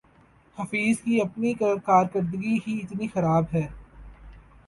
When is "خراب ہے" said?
3.07-3.65